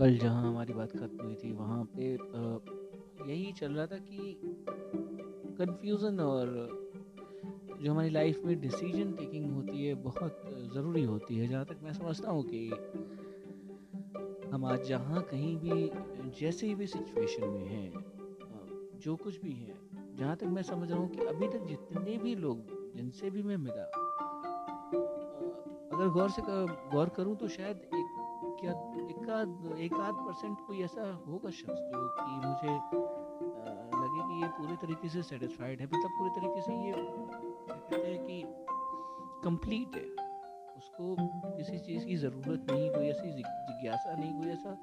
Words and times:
कल 0.00 0.16
जहाँ 0.18 0.42
हमारी 0.42 0.72
बात 0.72 0.92
खत्म 0.92 1.24
हुई 1.24 1.34
थी, 1.34 1.50
वहाँ 1.52 1.84
पे 1.96 2.04
यही 3.30 3.52
चल 3.52 3.72
रहा 3.72 3.86
था 3.86 3.96
कि 3.98 4.36
कंफ्यूजन 5.58 6.20
और 6.20 6.46
जो 7.82 7.90
हमारी 7.90 8.10
लाइफ 8.10 8.40
में 8.44 8.60
डिसीज़न 8.60 9.12
टेकिंग 9.12 9.50
होती 9.50 9.84
है, 9.84 9.94
बहुत 9.94 10.40
ज़रूरी 10.74 11.02
होती 11.04 11.36
है। 11.36 11.48
जहाँ 11.48 11.64
तक 11.64 11.80
मैं 11.82 11.92
समझता 11.92 12.30
हूँ 12.30 12.44
कि 12.44 12.66
हम 14.52 14.64
आज 14.64 14.88
जहाँ 14.88 15.22
कहीं 15.30 15.56
भी, 15.56 15.90
जैसे 16.40 16.74
भी 16.74 16.86
सिचुएशन 16.86 17.48
में 17.48 17.66
हैं 17.66 18.98
जो 19.04 19.16
कुछ 19.16 19.40
भी 19.42 19.52
है, 19.52 19.74
जहाँ 20.18 20.36
तक 20.36 20.46
मैं 20.46 20.62
समझ 20.62 20.90
रहा 20.90 20.98
हूँ 20.98 21.08
कि 21.10 21.26
अभी 21.26 21.48
तक 21.48 21.66
जितने 21.66 22.16
भी 22.18 22.34
लोग, 22.36 22.66
जिनसे 22.96 23.30
भी 23.30 23.42
मैं 23.42 23.56
मिला 23.58 23.82
अगर 25.92 26.08
गौर 26.08 26.30
से 26.30 26.42
गौर 26.92 27.08
करूँ 27.08 27.36
तो 27.36 27.48
शायद 27.48 27.88
क्या 28.60 28.72
एक 29.10 29.28
आध 29.30 29.78
एक 29.78 29.92
आध 29.94 30.14
परसेंट 30.14 30.56
कोई 30.66 30.82
ऐसा 30.84 31.04
होगा 31.26 31.50
शख्स 31.50 31.80
जो 31.92 32.08
कि 32.16 32.32
मुझे 32.46 32.74
लगे 34.00 34.22
कि 34.28 34.40
ये 34.42 34.48
पूरे 34.58 34.76
तरीके 34.82 35.08
से 35.08 35.22
सेटिस्फाइड 35.22 35.80
है? 35.80 35.86
मतलब 35.86 36.10
पूरे 36.18 36.30
तरीके 36.30 36.60
से 36.62 36.72
ये, 36.86 36.92
कहते 37.70 38.06
हैं 38.06 38.24
कि 38.26 38.42
कंप्लीट 39.44 39.96
है। 39.96 40.04
उसको 40.76 41.16
किसी 41.56 41.78
चीज़ 41.78 42.06
की 42.06 42.16
ज़रूरत 42.16 42.70
नहीं, 42.70 42.90
कोई 42.90 43.08
ऐसी 43.08 43.32
जिज्ञासा 43.32 44.14
नहीं, 44.16 44.32
कोई 44.40 44.50
ऐसा 44.50 44.76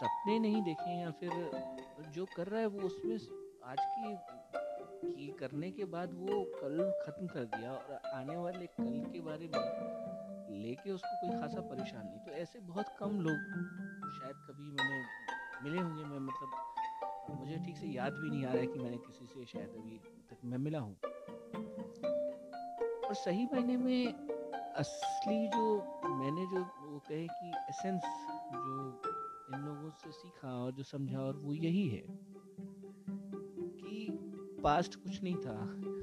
सपने 0.00 0.38
नहीं 0.38 0.62
देखे 0.62 1.00
या 1.00 1.10
फिर 1.20 1.30
जो 2.14 2.26
कर 2.36 2.46
रहा 2.46 2.60
है 2.60 2.66
वो 2.66 2.86
उसमें 2.86 3.14
आज 3.64 3.78
की 3.80 4.16
की 5.02 5.26
करने 5.40 5.70
के 5.70 5.84
बाद 5.84 6.10
वो 6.12 6.44
कल 6.54 6.78
ख़त्म 7.06 7.26
कर 7.26 7.44
दिया 7.56 7.72
और 7.72 8.00
आने 8.14 8.36
वाले 8.36 8.66
कल 8.66 9.04
के 9.12 9.20
बारे 9.20 9.50
में 9.54 10.09
लेके 10.52 10.90
उसको 10.90 11.16
कोई 11.20 11.40
खासा 11.40 11.60
परेशान 11.60 12.06
नहीं। 12.06 12.18
तो 12.18 12.30
ऐसे 12.32 12.60
बहुत 12.60 12.96
कम 12.98 13.20
लोग 13.20 13.38
शायद 14.12 14.36
कभी 14.48 14.70
मैंने 14.70 14.98
मिले 15.64 15.80
होंगे, 15.80 16.04
मैं 16.04 16.18
मतलब 16.18 16.50
मुझे 17.30 17.56
ठीक 17.56 17.76
से 17.76 17.86
याद 17.86 18.12
भी 18.12 18.30
नहीं 18.30 18.44
आ 18.44 18.52
रहा 18.52 18.60
है 18.60 18.66
कि 18.66 18.78
मैंने 18.78 18.96
किसी 18.96 19.26
से 19.26 19.44
शायद 19.46 19.74
अभी 19.76 19.98
तक 20.30 20.44
मैं 20.44 20.58
मिला 20.58 20.78
हूँ। 20.78 20.96
और 23.04 23.14
सही 23.14 23.44
मायने 23.44 23.76
में 23.76 24.12
असली 24.74 25.46
जो 25.48 25.64
मैंने 26.08 26.46
जो 26.46 26.60
वो 26.60 26.98
कहे 27.08 27.26
कि 27.26 27.52
एसेंस 27.68 28.02
जो 28.52 29.02
इन 29.54 29.64
लोगों 29.64 29.90
से 29.90 30.12
सीखा 30.12 30.48
और 30.54 30.72
जो 30.72 30.82
समझा 30.82 31.20
और 31.20 31.36
वो 31.36 31.54
यही 31.54 31.86
है 31.88 32.02
कि 33.76 34.08
पास्ट 34.64 34.94
कुछ 34.94 35.22
नहीं 35.22 35.36
था 35.36 35.54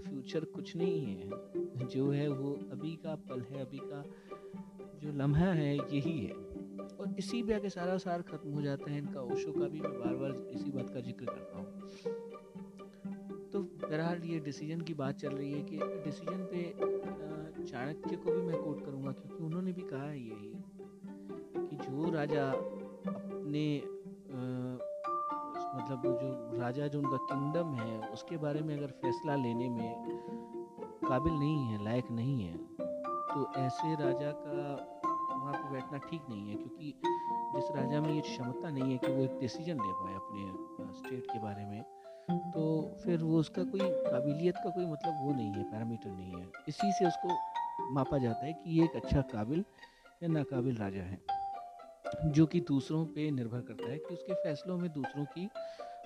फ्यूचर 0.07 0.45
कुछ 0.45 0.75
नहीं 0.75 1.05
है। 1.05 1.85
जो 1.87 2.09
है 2.11 2.27
वो 2.29 2.53
अभी 2.71 2.95
का 2.95 3.15
पल 3.29 3.41
है, 3.41 3.61
अभी 3.61 3.79
का 3.81 4.01
जो 5.01 5.11
लम्हा 5.13 5.51
है 5.53 5.75
यही 5.75 6.17
है। 6.19 6.33
और 6.97 7.15
इसी 7.19 7.41
पे 7.43 7.53
आके 7.53 7.69
सारा 7.69 7.97
सार 7.97 8.21
खत्म 8.21 8.53
हो 8.53 8.61
जाता 8.61 8.91
है 8.91 8.97
इनका 8.97 9.21
ओशो 9.23 9.51
का 9.51 9.67
भी 9.67 9.79
मैं 9.79 9.91
बार 9.93 10.15
बार 10.15 10.31
इसी 10.55 10.71
बात 10.71 10.89
का 10.89 10.99
ज़िक्र 10.99 11.25
करता 11.25 11.57
हूँ। 11.57 11.65
तो 13.51 13.59
बहरहाल 13.81 14.21
ये 14.25 14.39
डिसीज़न 14.39 14.81
की 14.81 14.93
बात 14.93 15.15
चल 15.15 15.29
रही 15.29 15.51
है 15.51 15.61
कि 15.61 15.77
डिसीज़न 16.05 16.43
पे 16.51 16.63
चाणक्य 17.63 18.15
को 18.15 18.31
भी 18.31 18.41
मैं 18.41 18.57
कोट 18.57 18.85
करूँगा 18.85 19.11
क्योंकि 19.11 19.43
उन्होंने 19.43 19.71
भी 19.73 19.81
कहा 19.81 20.03
है 20.03 20.19
यही 20.19 20.51
कि 21.67 21.75
जो 21.77 22.11
राजा 22.13 22.49
अपने 22.49 23.65
आ, 23.77 24.39
मतलब 25.77 26.01
जो 26.21 26.59
राजा 26.59 26.87
जो 26.87 26.99
उनका 26.99 27.17
किंगडम 27.25 27.73
है 27.75 28.09
उसके 28.09 28.37
बारे 28.37 28.61
में 28.61 28.75
अगर 28.77 28.91
फैसला 29.01 29.35
लेने 29.35 29.69
में 29.69 29.89
काबिल 31.07 31.33
नहीं 31.33 31.65
है 31.67 31.83
लायक 31.83 32.11
नहीं 32.11 32.41
है 32.43 32.53
तो 33.37 33.51
ऐसे 33.57 33.93
राजा 33.95 34.31
का 34.35 34.53
वहाँ 35.31 35.53
पे 35.53 35.71
बैठना 35.71 35.97
ठीक 36.05 36.21
नहीं 36.29 36.49
है, 36.49 36.55
क्योंकि 36.55 36.93
जिस 37.55 37.67
राजा 37.75 37.99
में 38.01 38.09
ये 38.09 38.21
क्षमता 38.21 38.69
नहीं 38.69 38.91
है 38.91 38.97
कि 38.97 39.07
वो 39.07 39.23
एक 39.23 39.37
डिसीज़न 39.39 39.77
ले 39.77 39.91
पाए 39.95 40.13
अपने 40.15 40.93
स्टेट 40.93 41.25
के 41.31 41.39
बारे 41.39 41.65
में 41.65 41.83
तो 42.53 42.63
फिर 43.03 43.23
वो 43.23 43.39
उसका 43.39 43.63
कोई 43.65 43.89
काबिलियत 44.05 44.55
का 44.55 44.69
कोई 44.69 44.85
मतलब 44.85 45.19
वो 45.21 45.33
नहीं 45.33 45.51
है 45.51 45.63
पैरामीटर 45.63 46.09
नहीं 46.09 46.31
है। 46.33 46.47
इसी 46.67 46.91
से 46.91 47.05
उसको 47.07 47.93
मापा 47.93 48.17
जाता 48.17 48.45
है 48.45 48.53
कि 48.53 48.79
ये 48.79 48.85
एक 48.85 48.95
अच्छा 48.95 49.21
काबिल 49.31 49.63
या 50.23 50.29
नाकाबिल 50.29 50.77
राजा 50.77 51.03
है, 51.03 51.19
जो 52.27 52.45
कि 52.45 52.59
दूसरों 52.67 53.05
पे 53.05 53.29
निर्भर 53.31 53.61
करता 53.61 53.91
है 53.91 53.97
कि 53.97 54.13
उसके 54.13 54.33
फैसलों 54.43 54.77
में 54.77 54.91
दूसरों 54.93 55.25
की 55.25 55.49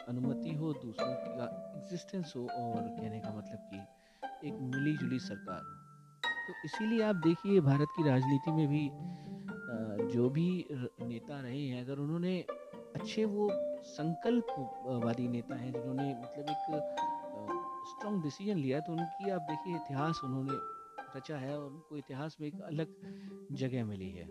अनुमति 0.08 0.54
हो, 0.54 0.74
दूसरों 0.74 1.14
का 1.16 1.46
एग्जिस्टेंस 1.78 2.34
हो, 2.36 2.42
और 2.42 2.82
कहने 2.90 3.20
का 3.20 3.34
मतलब 3.38 3.70
कि 3.70 4.48
एक 4.48 4.60
मिली 4.64 4.98
जुली 4.98 5.20
सरकार 5.22 5.62
हो। 5.62 5.91
तो 6.48 6.54
इसीलिए 6.66 7.02
आप 7.04 7.16
देखिए, 7.26 7.60
भारत 7.62 7.88
की 7.98 8.04
राजनीति 8.04 8.52
में 8.52 8.68
भी 8.68 8.90
जो 10.14 10.30
भी 10.30 10.48
नेता 10.72 11.40
रहे 11.42 11.62
हैं, 11.62 11.84
अगर 11.84 12.00
उन्होंने 12.00 12.40
अच्छे 12.96 13.26
वो 13.26 13.50
संकल्पवादी 13.88 15.28
नेता 15.28 15.56
हैं, 15.56 15.72
जिन्होंने 15.74 16.08
मतलब 16.16 16.50
एक 16.50 17.86
स्ट्रॉन्ग 17.90 18.24
डिसीज़न 18.24 18.58
लिया 18.58 18.80
तो 18.80 18.92
उनकी 18.94 19.30
आप 19.30 19.42
देखिए, 19.50 19.76
इतिहास 19.76 20.22
उन्होंने 20.24 20.58
रचा 21.16 21.38
है 21.38 21.58
और 21.58 21.66
उनको 21.66 21.98
इतिहास 21.98 22.38
में 22.42 22.48
एक 22.48 22.62
अलग 22.64 22.88
जगह 23.54 23.86
मिली 23.86 24.10
है। 24.10 24.28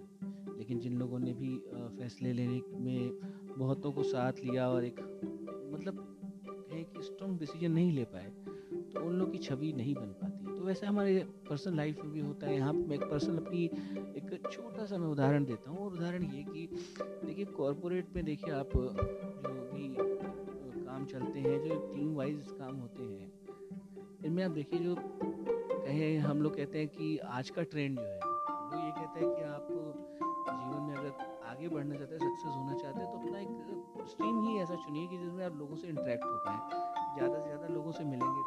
लेकिन 0.59 0.79
जिन 0.81 0.97
लोगों 0.99 1.19
ने 1.19 1.33
भी 1.33 1.57
फैसले 1.99 2.33
लेने 2.33 2.61
में 2.81 3.11
बहुतों 3.59 3.93
को 3.93 4.03
साथ 4.03 4.45
लिया 4.45 4.69
और 4.71 4.85
एक 4.85 5.01
मतलब 5.73 6.07
कहें 6.49 6.85
कि 6.85 7.03
स्ट्रॉन्ग 7.03 7.39
डिसीज़न 7.41 7.73
नहीं 7.73 7.93
ले 7.93 8.05
पाए 8.05 8.31
तो 8.93 9.07
उन 9.07 9.15
लोग 9.15 9.33
की 9.33 9.39
छवि 9.39 9.73
नहीं 9.73 9.95
बन 9.95 10.13
तो 10.21 10.30
वैसे 10.71 10.87
हमारे 10.87 11.15
पर्सनल 11.49 11.77
लाइफ 11.77 11.99
में 11.99 12.11
भी 12.13 12.21
होता 12.21 12.47
है। 12.47 12.57
यहाँ 12.57 12.73
मैं 12.73 12.95
एक 12.97 13.05
पर्सनल 13.11 13.37
अपनी 13.39 13.65
एक 14.17 14.51
छोटा 14.53 14.85
सा 14.87 14.99
मैं 14.99 15.07
उदाहरण 15.09 15.45
देता 15.45 15.71
हूँ। 15.71 15.79
और 15.85 15.93
उदाहरण 15.93 16.25
ये 16.25 16.43
कि 16.45 16.67
देखिए 17.25 17.45
कॉरपोरेट 17.47 18.15
में 18.17 18.25
देखिए 18.25 18.53
आप 18.55 18.71
जो 18.75 19.55
भी 19.73 19.89
काम 19.97 21.07
चलते 21.07 21.41
हैं, 21.41 21.59
जो 21.63 21.79
टीम 21.87 22.15
वाइज 22.17 22.51
काम 22.61 22.77
होते 22.77 23.03
हैं, 23.03 23.31
इनमें 24.25 24.43
आप 24.45 24.51
देखिए 24.53 24.81
जो 24.81 24.95
कहें, 24.97 26.19
हम 26.21 26.43
लोग 26.43 26.57
कहते 26.57 26.79
हैं 26.79 26.89
कि 26.89 27.17
आज 27.19 27.51
का 27.51 27.63
ट्रेंड 27.65 27.99
जो 27.99 28.05
है, 28.05 28.21
वो 28.21 28.85
ये 28.85 28.91
कहता 28.93 29.19
है 29.19 29.27
कि 29.27 29.43
आप 29.45 29.67
जीवन 30.51 30.83
में 30.83 30.95
अगर 30.97 31.13
आगे 31.51 31.69
बढ़ना 31.69 31.95
चाहते 31.95 32.15
हैं 32.15 32.21
सक्सेस 32.21 32.53
होना 32.53 32.75
चाहते 32.75 33.01
हैं 33.01 33.11
तो 33.13 33.19
अपना 33.19 33.39
एक 33.41 34.07
स्ट्रीम 34.11 34.41
ही 34.43 34.59
ऐसा 34.61 34.75
चुनिए 34.87 35.07
कि 35.09 35.19
जिसमें 35.19 35.45
आप 35.47 35.57
लोगों 35.57 35.77
से 35.77 35.89
इंटरेक्ट 35.89 36.25
हो 36.25 36.37
पाए, 36.47 36.59
ज़्यादा 37.17 37.39
से 37.39 37.47
ज़्यादा 37.47 37.75
लोगों 37.75 37.93
से 37.93 38.05
मिलेंगे 38.05 38.43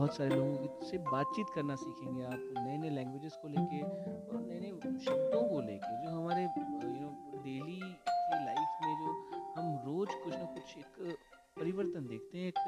बहुत 0.00 0.16
सारे 0.16 0.36
लोगों 0.36 0.86
से 0.88 0.98
बातचीत 0.98 1.46
करना 1.54 1.74
सीखेंगे 1.76 2.22
आप 2.24 2.44
नए 2.58 2.76
नए 2.78 2.90
लैंग्वेजेस 2.90 3.34
को 3.42 3.48
लेके 3.48 3.80
और 3.80 4.40
नए 4.42 4.60
नए 4.60 4.70
शब्दों 4.98 5.42
को 5.48 5.60
लेके, 5.60 5.90
जो 6.04 6.10
हमारे 6.10 6.42
यू 6.42 7.00
नो 7.00 7.10
डेली 7.44 7.80
की 7.80 8.38
लाइफ 8.44 8.78
में 8.82 8.94
जो 9.00 9.10
हम 9.56 9.68
रोज़ 9.86 10.14
कुछ 10.22 10.34
ना 10.34 10.44
कुछ 10.54 10.76
एक 10.78 11.18
परिवर्तन 11.58 12.06
देखते 12.06 12.38
हैं। 12.38 12.46
एक, 12.46 12.58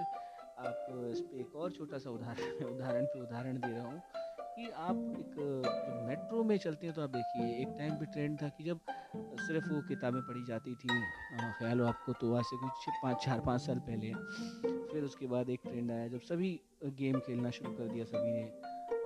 आप 0.58 1.08
इस 1.12 1.20
पर 1.20 1.40
एक 1.40 1.56
और 1.56 1.72
छोटा 1.72 1.98
सा 1.98 2.10
उदाहरण 2.10 2.74
उदाहरण 2.74 3.06
पे 3.06 3.20
उदाहरण 3.20 3.60
दे 3.60 3.72
रहा 3.72 3.86
हूँ 3.86 4.02
कि 4.56 4.70
आप 4.70 4.96
एक 5.18 5.34
जो 5.38 6.00
मेट्रो 6.06 6.44
में 6.44 6.56
चलते 6.58 6.86
हैं 6.86 6.94
तो 6.94 7.02
आप 7.02 7.10
देखिए, 7.10 7.46
एक 7.62 7.74
टाइम 7.78 7.94
पे 7.94 8.12
ट्रेंड 8.12 8.40
था 8.42 8.48
कि 8.48 8.64
जब 8.64 8.80
सिर्फ़ 9.16 9.72
वो 9.72 9.80
किताबें 9.88 10.20
पढ़ी 10.22 10.44
जाती 10.44 10.74
थी। 10.74 11.00
ख्याल 11.58 11.80
हो 11.80 11.86
आपको 11.86 12.12
तो 12.12 12.34
आज 12.34 12.44
से 12.44 12.56
कुछ 12.58 12.94
पाँच, 13.02 13.24
चार, 13.24 13.40
पाँच 13.40 13.60
साल 13.60 13.78
पहले। 13.88 14.81
फिर 14.92 15.04
उसके 15.04 15.26
बाद 15.26 15.50
एक 15.50 15.60
ट्रेंड 15.64 15.90
आया 15.90 16.08
जब 16.08 16.20
सभी 16.22 16.58
गेम 16.98 17.18
खेलना 17.20 17.50
शुरू 17.50 17.70
कर 17.72 17.88
दिया 17.88 18.04
सभी 18.04 18.32
ने। 18.32 18.44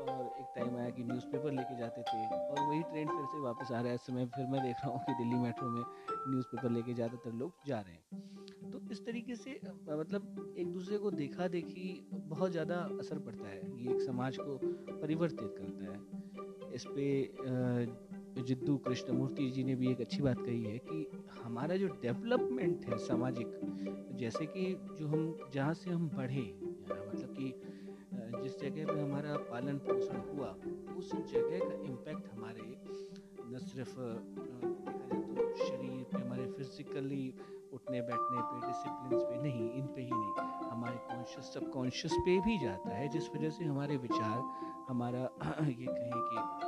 और 0.06 0.26
एक 0.40 0.46
टाइम 0.54 0.76
आया 0.76 0.90
कि 0.90 1.04
न्यूज़पेपर 1.04 1.52
लेके 1.52 1.76
जाते 1.76 2.02
थे। 2.02 2.26
और 2.26 2.60
वही 2.60 2.82
ट्रेंड 2.82 3.08
फिर 3.10 3.24
से 3.24 3.40
वापस 3.40 3.72
आ 3.72 3.80
रहा 3.80 3.88
है। 3.88 3.94
इस 3.94 4.06
समय 4.06 4.26
फिर 4.26 4.46
मैं 4.46 4.62
देख 4.62 4.76
रहा 4.76 4.90
हूँ 4.90 5.00
कि 5.00 5.14
दिल्ली 5.14 5.38
मेट्रो 5.38 5.68
में 5.68 5.82
न्यूज़पेपर 6.28 6.70
लेके 6.70 6.94
ज़्यादातर 6.94 7.32
लोग 7.32 7.52
जा 7.66 7.80
रहे 7.80 7.94
हैं। 7.94 8.70
तो 8.72 8.80
इस 8.90 9.04
तरीके 9.04 9.34
से 9.36 9.58
मतलब 9.90 10.54
एक 10.58 10.66
दूसरे 10.66 10.98
को 10.98 11.10
देखा 11.10 11.48
देखी 11.48 11.88
बहुत 12.12 12.52
ज़्यादा 12.52 12.78
असर 13.00 13.18
पड़ता 13.18 13.48
है। 13.48 13.60
ये 13.84 13.90
एक 13.90 14.00
समाज 14.02 14.36
को 14.40 14.58
परिवर्तित 15.00 15.54
करता 15.58 15.84
है। 15.84 16.74
इस 16.74 16.84
पे 16.86 17.04
जिद्दू 18.42 18.76
कृष्णमूर्ति 18.76 19.50
जी 19.50 19.64
ने 19.64 19.74
भी 19.74 19.90
एक 19.90 20.00
अच्छी 20.00 20.22
बात 20.22 20.38
कही 20.38 20.64
है 20.64 20.78
कि 20.78 21.10
हमारा 21.42 21.76
जो 21.76 21.88
डेवलपमेंट 21.88 22.84
है 22.84 22.98
सामाजिक, 22.98 23.60
जैसे 24.12 24.46
कि 24.46 24.80
जो 24.98 25.06
हम, 25.06 25.38
जहाँ 25.54 25.74
से 25.74 25.90
हम 25.90 26.08
बढ़े 26.08 26.58
मतलब 26.62 27.34
कि 27.38 27.60
जिस 28.42 28.60
जगह 28.60 28.94
पे 28.94 29.00
हमारा 29.00 29.36
पालन 29.36 29.78
पोषण 29.78 30.16
हुआ, 30.16 30.56
उस 30.96 31.14
जगह 31.14 31.58
का 31.58 31.82
इम्पैक्ट 31.82 32.28
हमारे, 32.34 32.78
न 33.54 33.58
सिर्फ़ 33.58 33.94
तो 33.94 35.64
शरीर 35.66 36.04
पे, 36.04 36.18
हमारे 36.18 36.46
फिजिकली 36.46 37.34
उठने, 37.72 38.00
बैठने 38.00 38.42
पे 38.42 38.66
डिसिप्लिन 38.66 39.20
पे 39.20 39.42
नहीं, 39.42 39.70
इन 39.70 39.86
पे 39.86 40.02
ही 40.02 40.10
नहीं, 40.10 40.68
हमारे 40.70 40.96
कॉन्शियस 40.96 41.54
सब 41.54 41.70
कॉन्शियस 41.70 42.12
पे 42.12 42.40
भी 42.40 42.58
जाता 42.58 42.90
है, 42.90 43.08
जिस 43.08 43.28
वजह 43.28 43.50
से 43.50 43.64
हमारे 43.64 43.96
विचार, 43.96 44.42
हमारा 44.88 45.20
ये 45.60 45.86
कहें 45.88 46.10
कि 46.14 46.65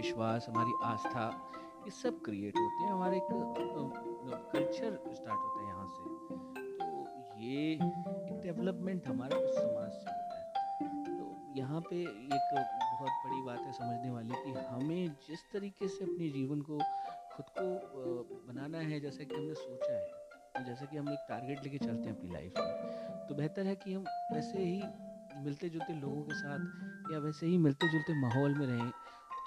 विश्वास, 0.00 0.46
हमारी 0.48 0.72
आस्था, 0.84 1.24
ये 1.84 1.90
सब 1.92 2.20
क्रिएट 2.24 2.54
होते 2.56 2.84
हैं। 2.84 2.92
हमारे 2.92 3.16
एक 3.16 3.26
कल्चर 4.52 4.98
स्टार्ट 5.14 5.40
होता 5.40 5.58
है 5.60 5.66
यहाँ 5.68 5.86
से। 5.88 6.02
तो 6.80 6.94
ये 7.40 7.72
एक 7.72 8.40
डेवलपमेंट 8.42 9.08
हमारा 9.08 9.36
उस 9.38 9.56
समाज 9.56 9.90
से 9.92 10.06
होता 10.08 10.34
है। 10.36 10.44
तो 11.08 11.24
यहाँ 11.56 11.80
पे 11.80 11.96
एक 11.96 12.46
बहुत 12.52 13.12
बड़ी 13.24 13.42
बात 13.42 13.60
है 13.60 13.72
समझने 13.72 14.10
वाली 14.10 14.34
कि 14.44 14.52
हमें 14.68 15.02
जिस 15.28 15.42
तरीके 15.52 15.88
से 15.88 16.04
अपने 16.04 16.28
जीवन 16.30 16.60
को 16.62 16.78
खुद 17.32 17.46
को 17.58 17.66
बनाना 18.48 18.78
है, 18.78 19.00
जैसा 19.00 19.24
कि 19.24 19.34
हमने 19.34 19.54
सोचा 19.56 19.92
है, 19.92 20.64
जैसा 20.64 20.84
कि 20.86 20.96
हम 20.96 21.08
एक 21.08 21.26
टारगेट 21.28 21.62
लेके 21.64 21.78
चलते 21.78 22.08
हैं 22.08 22.16
अपनी 22.16 22.30
लाइफ 22.30 22.52
में 22.58 23.28
तो 23.28 23.34
बेहतर 23.34 23.66
है 23.66 23.74
कि 23.76 23.92
हम 23.92 24.04
वैसे 24.32 24.58
ही 24.60 24.82
मिलते 25.44 25.68
जुलते 25.68 25.92
लोगों 25.94 26.22
के 26.22 26.34
साथ 26.34 27.12
या 27.12 27.18
वैसे 27.20 27.46
ही 27.46 27.58
मिलते 27.58 27.88
जुलते 27.88 28.20
माहौल 28.20 28.54
में 28.54 28.66
रहें। 28.66 28.90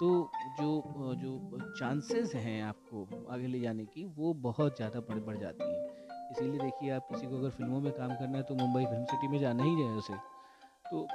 तो 0.04 0.30
जो 0.60 1.14
जो 1.14 1.58
चांसेस 1.78 2.34
हैं 2.34 2.62
आपको 2.62 3.26
आगे 3.32 3.46
ले 3.46 3.60
जाने 3.60 3.84
की 3.84 4.04
वो 4.16 4.32
बहुत 4.40 4.76
ज़्यादा 4.76 5.00
बढ़ 5.00 5.18
बढ़ 5.18 5.36
जाती 5.36 5.64
हैं। 5.64 6.28
इसीलिए 6.30 6.58
देखिए 6.60 6.90
आप 6.90 7.06
किसी 7.10 7.26
को 7.26 7.38
अगर 7.38 7.50
फ़िल्मों 7.50 7.80
में 7.80 7.92
काम 7.92 8.14
करना 8.14 8.38
है 8.38 8.42
तो 8.42 8.54
मुंबई 8.54 8.84
फ़िल्म 8.84 9.04
सिटी 9.04 9.28
में 9.28 9.38
जाना 9.38 9.62
ही 9.62 9.80
है 9.82 9.90
उसे। 9.92 10.14
तो 10.84 11.06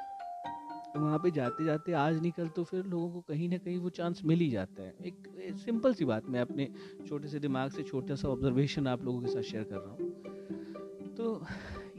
वहाँ 0.98 1.20
पे 1.20 1.32
जाते 1.32 1.66
जाते 1.66 1.94
आज 1.94 2.22
निकल 2.22 2.48
तो 2.48 2.64
फिर 2.64 2.84
लोगों 2.86 3.10
को 3.12 3.22
कहीं 3.22 3.50
ना 3.50 3.58
कहीं 3.58 3.78
वो 3.78 3.90
चांस 3.90 4.22
मिल 4.26 4.40
ही 4.40 4.50
जाता 4.50 4.84
है। 4.84 4.94
एक, 5.02 5.28
एक 5.40 5.58
सिंपल 5.58 5.94
सी 5.94 6.06
बात 6.06 6.30
मैं 6.30 6.42
अपने 6.42 6.70
छोटे 7.08 7.28
से 7.28 7.40
दिमाग 7.40 7.72
से 7.72 7.84
छोटा 7.84 8.16
सा 8.16 8.30
ऑब्जर्वेशन 8.30 8.88
आप 8.88 9.04
लोगों 9.04 9.22
के 9.22 9.28
साथ 9.28 9.42
शेयर 9.42 9.64
कर 9.64 9.78
रहा 9.78 9.92
हूँ। 9.92 11.16
तो 11.16 11.46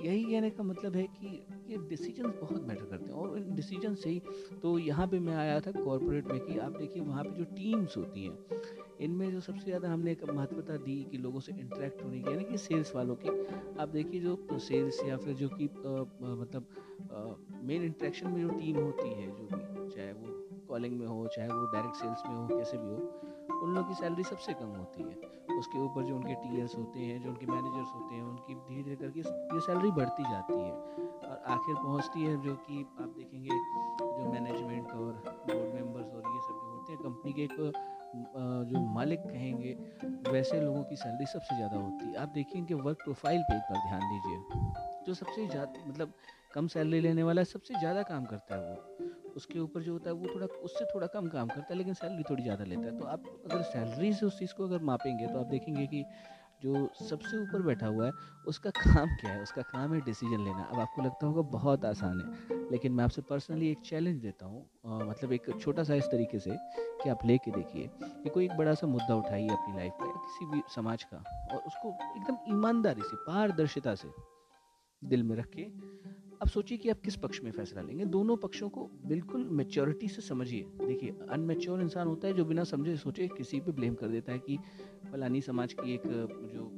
यही 0.05 0.25
कहने 0.25 0.51
का 0.51 0.63
मतलब 0.63 0.97
है 0.97 1.07
कि 1.07 1.43
ये 1.71 1.77
डिसीज़न 1.89 2.33
बहुत 2.41 2.67
मैटर 2.67 2.85
करते 2.85 3.05
हैं। 3.05 3.13
और 3.13 3.37
इन 3.39 3.55
डिसीज़न 3.55 3.95
से 3.95 4.11
ही 4.11 4.23
तो 4.63 4.79
यहाँ 4.79 5.07
पे 5.09 5.19
मैं 5.21 5.35
आया 5.37 5.59
था 5.61 5.71
कॉरपोरेट 5.73 6.27
में 6.27 6.41
कि 6.41 6.59
आप 6.59 6.77
देखिए 6.79 7.03
वहाँ 7.03 7.25
पे 7.25 7.31
जो 7.35 7.45
टीम्स 7.57 7.97
होती 7.97 8.25
हैं, 8.25 8.39
इनमें 9.01 9.31
जो 9.33 9.41
सबसे 9.41 9.65
ज़्यादा 9.65 9.93
हमने 9.93 10.13
एक 10.13 10.25
महत्वता 10.31 10.77
दी 10.79 10.97
कि 11.11 11.19
लोगों 11.19 11.41
से 11.41 11.53
इंटरेक्ट 11.53 12.05
होने 12.05 12.21
की, 12.21 12.31
यानी 12.31 12.45
कि 12.45 12.59
सेल्स 12.59 12.95
वालों 12.97 13.17
की। 13.17 13.29
आप 13.81 13.89
देखिए 13.89 14.21
जो 14.21 14.59
सेल्स 14.61 15.01
या 15.05 15.17
फिर 15.17 15.35
जो 15.35 15.49
कि 15.51 15.65
मतलब 15.65 16.67
मेन 17.63 17.83
इंटरेक्शन 17.83 18.31
में 18.31 18.41
जो 18.41 18.49
टीम 18.51 18.77
होती 18.77 19.09
है, 19.11 19.27
जो 19.29 19.47
भी, 19.47 19.91
चाहे 19.91 20.13
वो 20.13 20.67
कॉलिंग 20.69 20.99
में 20.99 21.07
हो, 21.07 21.27
चाहे 21.27 21.49
वो 21.49 21.67
डायरेक्ट 21.67 21.97
सेल्स 21.97 22.23
में 22.27 22.37
हो, 22.37 22.47
कैसे 22.49 22.77
भी 22.77 22.89
हो 22.89 22.97
उन 23.63 23.75
लोगों 23.75 23.89
की 23.89 23.95
सैलरी 23.95 24.23
सबसे 24.25 24.53
कम 24.53 24.69
होती 24.77 25.03
है। 25.03 25.59
उसके 25.59 25.79
ऊपर 25.79 26.05
जो 26.05 26.15
उनके 26.17 26.35
टी 26.35 26.61
होते 26.61 27.01
हैं, 27.01 27.23
जो 27.23 27.29
उनके 27.31 27.47
मैनेजर्स 27.47 27.93
होते 27.95 28.15
हैं, 28.15 28.23
उनकी 28.23 28.55
धीरे 28.55 28.83
धीरे 28.83 28.97
करके 28.97 29.21
ये 29.55 29.61
सैलरी 29.61 29.91
बढ़ती 29.91 30.23
जाती 30.23 30.53
है। 30.55 30.73
और 31.23 31.43
आखिर 31.49 31.75
पहुँचती 31.75 32.23
है 32.23 32.37
जो 32.43 32.55
कि 32.67 32.81
आप 33.01 33.09
देखेंगे 33.09 33.59
जो 34.01 34.31
मैनेजमेंट 34.33 34.91
और 34.91 35.13
बोर्ड 35.47 35.75
मेंबर्स 35.75 36.07
और 36.07 36.23
ये 36.27 36.41
सब 36.41 36.55
जो 36.55 36.71
होते 36.71 36.93
हैं 36.93 37.03
कंपनी 37.03 37.33
के 37.33 37.43
एक 37.43 37.57
जो 38.71 38.81
मालिक 38.95 39.21
कहेंगे, 39.21 39.77
वैसे 40.31 40.61
लोगों 40.61 40.83
की 40.85 40.97
सैलरी 40.97 41.27
सबसे 41.27 41.57
ज़्यादा 41.57 41.77
होती 41.77 42.07
है। 42.07 42.15
आप 42.17 42.29
देखिए 42.29 42.63
कि 42.63 42.75
वर्क 42.77 42.99
प्रोफ़ाइल 43.05 43.43
पे 43.43 43.57
एक 43.57 43.63
बार 43.71 43.89
ध्यान 43.89 44.09
दीजिए। 44.11 45.05
जो 45.07 45.15
सबसे 45.15 45.47
ज़्यादा 45.47 45.89
मतलब 45.89 46.13
कम 46.55 46.67
सैलरी 46.67 47.01
लेने 47.01 47.23
वाला 47.23 47.45
सबसे 47.45 47.75
ज़्यादा 47.75 48.03
काम 48.05 48.25
करता 48.25 48.55
है 48.55 48.71
वो। 48.71 48.90
उसके 49.37 49.59
ऊपर 49.59 49.83
जो 49.83 49.93
होता 49.93 50.11
है 50.11 50.15
वो 50.17 50.35
थोड़ा, 50.35 50.47
उससे 50.47 50.85
थोड़ा 50.95 51.07
कम 51.07 51.29
काम 51.29 51.49
करता 51.49 51.67
है, 51.71 51.79
लेकिन 51.79 51.95
सैलरी 51.95 52.23
थोड़ी 52.31 52.43
ज़्यादा 52.43 52.65
लेता 52.65 52.83
है। 52.83 52.99
तो 52.99 53.05
आप 53.07 53.25
अगर 53.45 53.63
सैलरी 53.65 54.13
से 54.13 54.27
उस 54.27 54.39
चीज़ 54.39 54.55
को 54.55 54.65
अगर 54.65 54.83
मापेंगे 54.85 55.27
तो 55.27 55.39
आप 55.41 55.47
देखेंगे 55.49 55.87
कि 55.87 56.05
जो 56.63 56.89
सबसे 57.01 57.37
ऊपर 57.37 57.63
बैठा 57.63 57.87
हुआ 57.87 58.07
है, 58.07 58.13
उसका 58.47 58.71
काम 58.71 59.15
क्या 59.17 59.31
है? 59.33 59.43
उसका 59.43 59.63
काम 59.65 59.95
है 59.95 60.01
डिसीज़न 60.01 60.45
लेना। 60.45 60.63
अब 60.63 60.81
आपको 60.81 61.03
लगता 61.03 61.27
होगा 61.27 61.43
बहुत 61.51 61.85
आसान 61.85 62.21
है, 62.21 62.59
लेकिन 62.73 62.93
मैं 62.93 63.05
आपसे 63.05 63.23
पर्सनली 63.23 63.71
एक 63.71 63.81
चैलेंज 63.81 64.21
देता 64.23 64.47
हूँ। 64.47 65.09
मतलब 65.09 65.33
एक 65.33 65.51
छोटा 65.61 65.83
सा 65.83 65.95
इस 65.95 66.11
तरीके 66.11 66.39
से 66.39 66.57
कि 67.03 67.09
आप 67.09 67.25
लेके 67.27 67.51
देखिए 67.51 67.89
कि 67.97 68.29
कोई 68.29 68.45
एक 68.45 68.57
बड़ा 68.57 68.75
सा 68.75 68.87
मुद्दा 68.87 69.15
उठाइए 69.15 69.49
अपनी 69.49 69.77
लाइफ 69.77 70.01
में 70.01 70.11
किसी 70.11 70.47
भी 70.47 70.63
समाज 70.75 71.05
का, 71.05 71.23
और 71.53 71.59
उसको 71.59 71.97
एकदम 72.17 72.37
ईमानदारी 72.49 73.03
से, 73.03 73.17
पारदर्शिता 73.27 73.95
से 73.95 74.09
दिल 75.03 75.23
में 75.23 75.37
रख 75.37 75.49
के 75.49 75.63
अब 76.41 76.49
सोचिए 76.49 76.79
कि 76.79 76.89
आप 76.89 77.01
किस 77.01 77.17
पक्ष 77.17 77.41
में 77.45 77.51
फैसला 77.51 77.83
लेंगे। 77.83 78.05
दोनों 78.05 78.37
पक्षों 78.37 78.69
को 78.69 78.89
बिल्कुल 79.07 79.45
मेच्योरिटी 79.51 80.09
से 80.09 80.23
समझिए। 80.23 80.67
देखिए 80.79 81.15
अनमेच्योर 81.31 81.81
इंसान 81.81 82.07
होता 82.07 82.29
है 82.29 82.35
जो 82.35 82.45
बिना 82.45 82.65
समझे 82.65 82.97
सोचे 82.97 83.27
किसी 83.29 83.61
पे 83.61 83.73
ब्लेम 83.73 83.95
कर 83.95 84.09
देता 84.09 84.33
है 84.33 84.39
कि 84.39 84.59
फलानी 85.13 85.41
समाज 85.41 85.73
की 85.73 85.95
एक, 85.95 86.03
जो 86.03 86.71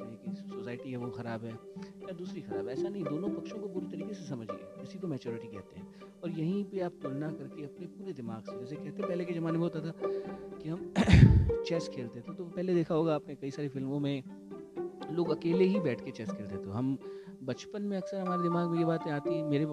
सोसाइटी 0.51 0.91
है 0.91 0.97
वो 0.97 1.11
ख़राब 1.11 1.45
है 1.45 1.53
या 1.53 2.13
दूसरी 2.13 2.41
ख़राब 2.41 2.69
है। 2.69 2.73
ऐसा 2.73 2.89
नहीं, 2.89 3.05
दोनों 3.05 3.29
पक्षों 3.31 3.59
को 3.59 3.69
पूरी 3.69 3.87
तरीके 3.87 4.15
से 4.15 4.25
समझिए। 4.25 4.83
इसी 4.83 4.99
को 4.99 5.07
मेच्योरिटी 5.07 5.49
कहते 5.49 5.79
हैं। 5.79 5.87
और 6.23 6.31
यहीं 6.31 6.65
पे 6.65 6.81
आप 6.81 6.99
तुलना 7.03 7.31
करके 7.31 7.65
अपने 7.65 7.87
पूरे 7.87 8.13
दिमाग 8.13 8.43
से, 8.43 8.59
जैसे 8.59 8.77
कहते 8.77 9.03
पहले 9.03 9.25
के 9.25 9.35
ज़माने 9.35 9.59
में 9.59 9.65
होता 9.65 9.81
था 9.81 9.93
कि 10.59 10.69
हम 10.69 10.93
चेस 11.67 11.89
खेलते 11.95 12.21
थे 12.21 12.35
तो 12.35 12.45
पहले 12.47 12.75
देखा 12.75 12.95
होगा 12.95 13.15
आपने 13.15 13.35
कई 13.35 13.51
सारी 13.51 13.69
फ़िल्मों 13.69 14.01
में 14.01 14.23
लोग 15.13 15.31
अकेले 15.31 15.65
ही 15.65 15.81
बैठ 15.81 16.05
के 16.05 16.11
चेस 16.11 16.31
खेलते 16.31 16.57
थे। 16.57 16.71
हम 16.71 16.97
बचपन 17.43 17.83
में 17.83 17.97
अक्सर 17.97 18.19
हमारे 18.19 18.43
दिमाग 18.43 18.71
में 18.71 18.79
ये 18.79 18.85
बातें 18.85 19.11
आती, 19.13 19.43
मेरे 19.43 19.67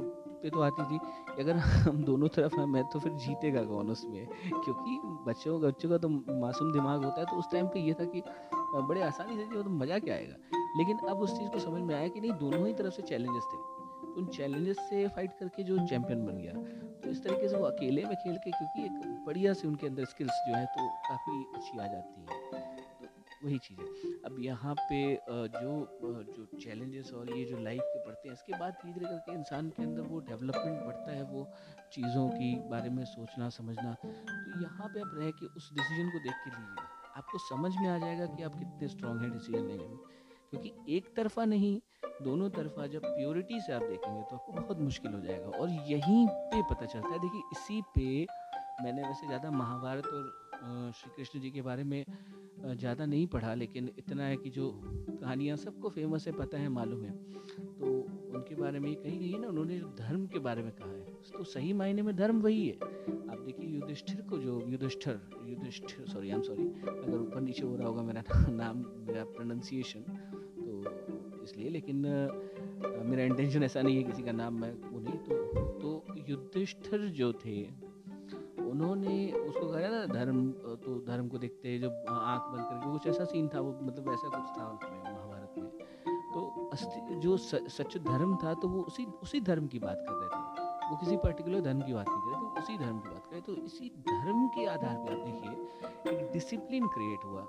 पे 0.44 0.50
तो 0.50 0.62
आती 0.62 0.84
थी 0.84 0.98
कि 0.98 1.42
अगर 1.42 1.56
हम 1.56 2.04
दोनों 2.04 2.28
तरफ़ 2.28 2.56
हैं, 2.60 2.66
मैं 2.68 2.84
तो 2.86 3.00
फिर 3.00 3.14
जीतेगा 3.16 3.64
कौन 3.64 3.90
उसमें? 3.92 4.26
क्योंकि 4.56 5.00
बच्चों 5.26 5.60
बच्चों 5.62 5.90
का 5.90 5.98
तो 5.98 6.10
मासूम 6.10 6.72
दिमाग 6.74 7.04
होता 7.04 7.20
है 7.20 7.26
तो 7.26 7.38
उस 7.38 7.52
टाइम 7.52 7.68
पे 7.68 7.80
ये 7.80 7.94
था 7.94 8.06
कि 8.06 8.24
बड़े 8.80 9.02
आसानी 9.02 9.38
से 9.38 9.46
जो 9.46 9.64
तो 9.64 9.70
मज़ा 9.72 10.00
क्या 10.00 10.16
आएगा? 10.16 10.36
लेकिन 10.78 10.98
अब 11.10 11.20
उस 11.20 11.38
चीज़ 11.38 11.50
को 11.50 11.60
समझ 11.60 11.82
में 11.82 11.96
आया 11.96 12.08
कि 12.08 12.20
नहीं, 12.20 12.32
दोनों 12.34 12.66
ही 12.68 12.74
तरफ़ 12.74 12.94
से 12.94 13.02
चैलेंजेस 13.04 13.44
थे। 13.44 13.58
तो 14.02 14.14
उन 14.18 14.26
चैलेंजेस 14.28 14.78
से 14.90 15.08
फाइट 15.08 15.34
करके 15.40 15.64
जो 15.64 15.78
चैंपियन 15.88 16.26
बन 16.26 16.38
गया 16.38 16.54
तो 16.54 17.10
इस 17.10 17.24
तरीके 17.24 17.50
से 17.50 17.58
वो 17.58 17.66
अकेले 17.66 18.04
में 18.04 18.16
खेल 18.16 18.38
के, 18.38 18.52
क्योंकि 18.52 18.86
एक 18.86 19.24
बढ़िया 19.28 19.54
से 19.54 19.68
उनके 19.68 19.88
अंदर 19.88 20.06
स्किल्स 20.06 20.42
जो 20.48 20.56
है 20.56 20.66
तो 20.68 20.88
काफ़ी 21.10 21.44
अच्छी 21.56 21.80
आ 21.80 21.88
जाती 21.88 22.22
है। 22.22 22.79
वही 23.44 23.58
चीज़ 23.60 23.80
है। 23.80 24.14
अब 24.26 24.36
यहाँ 24.40 24.74
पे 24.80 25.00
जो 25.26 25.74
जो 26.30 26.46
चैलेंजेस 26.58 27.12
और 27.14 27.30
ये 27.32 27.44
जो 27.46 27.58
लाइफ 27.60 27.82
के 27.84 28.00
पढ़ते 28.00 28.28
हैं, 28.28 28.34
इसके 28.34 28.60
बाद 28.60 28.74
धीरे 28.76 28.94
धीरे 28.94 29.06
करके 29.08 29.34
इंसान 29.34 29.70
के 29.70 29.84
अंदर 29.84 30.02
वो 30.04 30.20
डेवलपमेंट 30.30 30.82
बढ़ता 30.86 31.12
है, 31.12 31.24
वो 31.24 31.48
चीज़ों 31.94 32.28
की 32.30 32.54
बारे 32.70 32.90
में 32.90 33.04
सोचना, 33.08 33.50
समझना। 33.52 33.94
तो 34.04 34.62
यहाँ 34.62 34.88
पे 34.88 35.02
आप 35.02 35.12
रह 35.16 35.32
के 35.32 35.46
उस 35.48 35.70
डिसीज़न 35.74 36.10
को 36.10 36.20
देख 36.20 36.34
के 36.44 36.50
लीजिए। 36.50 36.88
आपको 37.18 37.38
समझ 37.40 37.72
में 37.76 37.88
आ 37.90 37.98
जाएगा 37.98 38.26
कि 38.28 38.44
आप 38.44 38.60
कितने 38.60 38.88
स्ट्रांग 38.88 39.22
हैं 39.22 39.32
डिसीज़न 39.32 39.68
लेने 39.68 39.84
में। 39.84 39.98
क्योंकि 40.52 40.72
एक 40.96 41.16
तरफा 41.16 41.46
नहीं, 41.46 41.80
दोनों 42.24 42.50
तरफा 42.50 42.86
जब 42.88 43.02
प्योरिटी 43.06 43.60
से 43.62 43.74
आप 43.74 43.82
देखेंगे 43.82 44.22
तो 44.22 44.36
आपको 44.36 44.52
बहुत 44.52 44.80
मुश्किल 44.82 45.14
हो 45.14 45.20
जाएगा। 45.22 45.58
और 45.58 45.70
यहीं 45.70 46.26
पे 46.28 46.62
पता 46.70 46.86
चलता 46.86 47.10
है, 47.10 47.20
देखिए 47.20 47.42
इसी 47.54 47.82
पे 47.96 48.26
मैंने 48.84 49.02
वैसे 49.02 49.28
ज़्यादा 49.28 49.52
महाभारत 49.52 50.06
और 50.06 50.92
श्री 50.96 51.12
कृष्ण 51.16 51.40
जी 51.40 51.52
के 51.52 51.62
बारे 51.62 51.84
में 51.84 52.04
ज़्यादा 52.66 53.06
नहीं 53.06 53.28
पढ़ा, 53.28 53.54
लेकिन 53.54 53.90
इतना 53.98 54.24
है 54.24 54.38
कि 54.38 54.50
जो 54.50 54.72
कहानियाँ 54.86 55.58
सबको 55.58 55.90
फ़ेमस 55.90 56.28
है, 56.28 56.34
पता 56.34 56.58
है, 56.58 56.70
मालूम 56.70 57.04
है। 57.04 57.12
तो 57.80 57.92
उनके 58.36 58.56
बारे 58.56 58.80
में 58.80 58.96
कही 58.96 59.18
गई 59.18 59.32
है 59.32 59.42
ना, 59.42 59.48
उन्होंने 59.48 59.80
धर्म 59.80 60.26
के 60.28 60.40
बारे 60.40 60.64
में 60.64 60.72
कहा 60.72 60.92
है 60.92 61.00
तो 61.38 61.44
सही 61.44 61.74
मायने 61.74 62.02
में 62.02 62.16
धर्म 62.16 62.42
वही 62.42 62.68
है। 62.68 62.74
आप 62.74 63.42
देखिए 63.46 63.70
युधिष्ठिर 63.70 64.22
को 64.22 64.38
जो, 64.38 64.62
Yudhishthir, 64.68 65.20
Yudhishthir 65.46 66.06
sorry 66.08 66.30
I 66.30 66.36
am 66.36 66.42
sorry 66.42 66.64
अगर 66.64 67.18
ऊपर 67.18 67.42
नीचे 67.42 67.64
हो 67.64 67.76
रहा 67.76 67.88
होगा 67.88 68.02
मेरा 68.04 68.24
नाम, 68.50 68.78
मेरा 68.78 69.24
प्रोनाउंसिएशन 69.24 70.00
तो 70.00 71.44
इसलिए, 71.44 71.70
लेकिन 71.70 71.96
मेरा 73.06 73.24
इंटेंशन 73.24 73.64
ऐसा 73.64 73.82
नहीं 73.82 73.98
है 73.98 74.04
किसी 74.04 74.24
का 74.24 74.32
नाम, 74.32 74.62
मैं 74.62 74.74
वो 74.74 75.00
नहीं 75.00 75.18
तो 75.18 75.36
तो 75.80 76.06
युधिष्ठिर 76.30 77.00
जो 77.00 77.34
थे 77.34 77.89
उन्होंने 78.70 79.16
उसको 79.34 79.68
कहा 79.68 79.90
ना 79.90 80.06
धर्म 80.08 80.50
तो 80.84 81.00
धर्म 81.08 81.28
को 81.28 81.38
देखते 81.38 81.70
हैं 81.70 81.82
जो 81.82 81.90
आँख 82.10 82.42
बंद 82.52 82.64
करके, 82.64 82.92
कुछ 82.92 83.08
ऐसा 83.08 83.26
सीन 83.26 83.48
था, 83.48 83.60
वो 83.60 83.72
मतलब 83.82 84.14
ऐसा 84.14 84.30
कुछ 84.30 84.58
था 84.58 84.68
उसमें 84.70 85.00
महाभारत 85.04 85.54
में। 85.58 85.70
तो 86.34 87.20
जो 87.22 87.38
सच 87.38 87.98
धर्म 88.00 88.36
था 88.44 88.54
तो 88.54 88.68
वो 88.68 88.82
उसी 88.84 89.06
उसी 89.24 89.42
धर्म 89.42 89.68
की 89.68 89.80
बात 89.80 90.06
कर 90.08 90.14
रहे 90.14 90.30
थे। 90.30 90.38
वो 90.90 90.98
किसी 90.98 91.18
पर्टिकुलर 91.18 91.62
धर्म 91.62 91.82
की 91.82 91.94
बात 91.94 92.10
नहीं 92.10 92.22
कर 92.22 92.30
रहे 92.30 92.40
थे 92.40 92.62
उसी 92.62 92.78
धर्म 92.78 93.00
की 93.00 93.10
बात 93.10 93.26
कर 93.26 93.32
रहे 93.32 93.42
तो 93.42 93.56
इसी 93.64 93.92
धर्म 94.08 94.48
के 94.48 94.66
आधार 94.66 94.96
पर 94.98 95.12
आप 95.14 95.26
देखिए, 95.26 95.52
एक 96.12 96.32
डिसिप्लिन 96.34 96.88
क्रिएट 96.88 97.26
हुआ, 97.26 97.42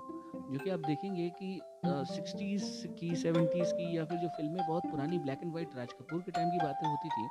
जो 0.51 0.59
कि 0.63 0.69
आप 0.69 0.79
देखेंगे 0.79 1.29
कि 1.39 1.59
सिक्सटीज़ 1.83 2.87
की, 2.89 3.15
सेवेंटीज़ 3.15 3.73
की 3.73 3.97
या 3.97 4.03
फिर 4.05 4.17
जो 4.17 4.27
फ़िल्में 4.29 4.61
बहुत 4.67 4.85
पुरानी 4.85 5.17
black 5.19 5.39
and 5.43 5.53
white 5.53 5.75
Raj 5.75 5.93
Kapoor 5.93 6.21
के 6.21 6.31
टाइम 6.31 6.49
की 6.51 6.57
बातें 6.57 6.87
होती 6.87 7.09
थी, 7.09 7.27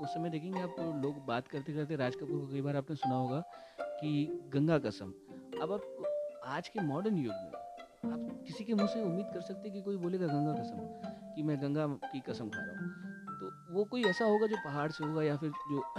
उस 0.00 0.14
समय 0.14 0.30
देखेंगे 0.30 0.60
आप 0.60 0.76
लोग 1.02 1.24
बात 1.26 1.48
करते 1.48 1.72
करते 1.72 1.96
राज 1.96 2.14
कपूर 2.16 2.38
को 2.38 2.46
कई 2.52 2.60
बार 2.60 2.76
आपने 2.76 2.96
सुना 2.96 3.14
होगा 3.14 3.42
कि 4.00 4.40
गंगा 4.54 4.78
कसम। 4.78 5.12
अब 5.62 5.72
आप 5.72 6.42
आज 6.48 6.68
के 6.68 6.80
मॉडर्न 6.82 7.16
युग 7.16 7.34
में 7.34 8.12
आप 8.12 8.44
किसी 8.46 8.64
के 8.64 8.74
मुँह 8.74 8.86
से 8.86 9.02
उम्मीद 9.02 9.26
कर 9.34 9.40
सकते 9.40 9.68
हैं 9.68 9.72
कि 9.72 9.82
कोई 9.82 9.96
बोलेगा 9.96 10.26
गंगा 10.26 10.52
कसम, 10.52 10.76
कि 11.34 11.42
मैं 11.42 11.60
गंगा 11.62 11.86
की 12.04 12.20
कसम 12.20 12.48
खा 12.48 12.62
रहा 12.62 12.80
हूँ। 12.80 13.38
तो 13.40 13.50
वो 13.74 13.84
कोई 13.84 14.04
ऐसा 14.04 14.24
होगा 14.24 14.46
जो 14.46 14.56
पहाड़ 14.64 14.90
से 14.90 15.04
होगा 15.04 15.22
या 15.22 15.36
फिर 15.36 15.50
जो 15.70 15.82